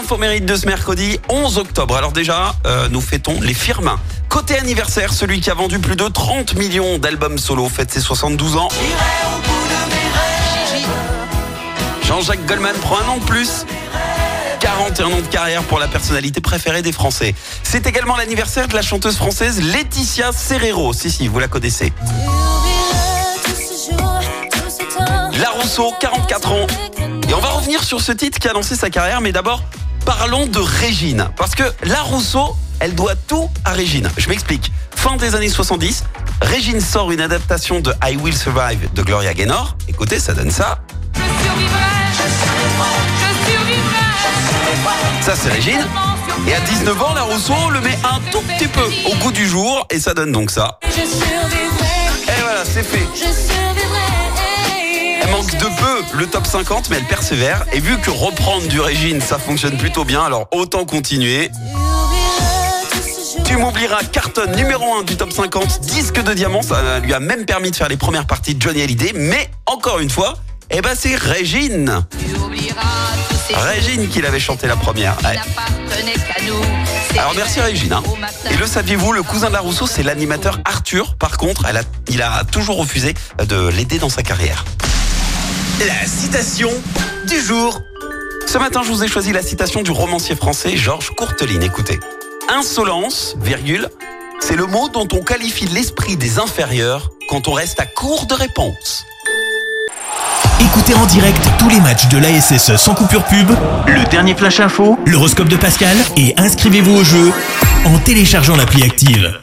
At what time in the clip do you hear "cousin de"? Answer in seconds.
79.24-79.54